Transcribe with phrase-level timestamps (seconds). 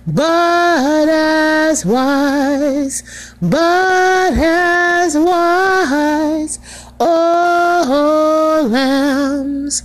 [0.08, 3.04] but as wise,
[3.42, 6.60] but as wise.
[7.00, 9.84] Oh, lambs,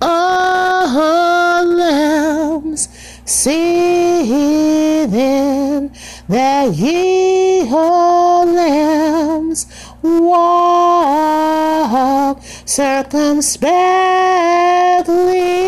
[0.00, 2.88] oh, lambs,
[3.24, 5.92] see then
[6.28, 9.66] that ye, oh, lambs,
[10.02, 11.34] walk
[12.64, 15.63] circumspectly,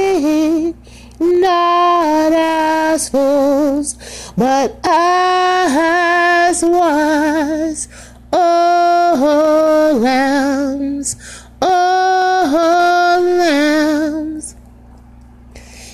[2.96, 7.88] as but as wise.
[8.32, 11.16] Oh, lambs,
[11.60, 14.56] oh, lambs.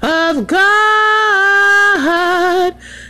[0.00, 0.64] of God,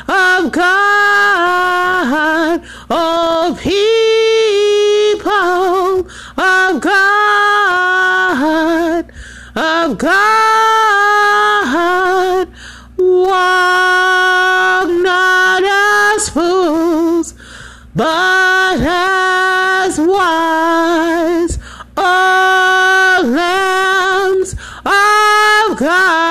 [0.08, 5.30] of God, all people
[6.36, 9.04] of God,
[9.54, 11.68] of God,
[12.96, 17.34] walk not as fools,
[17.94, 21.58] but as wise,
[21.96, 24.54] all lambs
[24.84, 26.27] of God.